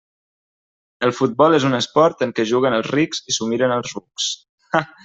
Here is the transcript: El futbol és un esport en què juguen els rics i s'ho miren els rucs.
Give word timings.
El 1.07 1.13
futbol 1.17 1.57
és 1.59 1.67
un 1.69 1.79
esport 1.81 2.25
en 2.27 2.35
què 2.41 2.49
juguen 2.55 2.79
els 2.81 2.91
rics 2.97 3.25
i 3.33 3.39
s'ho 3.39 3.53
miren 3.53 3.79
els 3.81 3.97
rucs. 4.03 4.35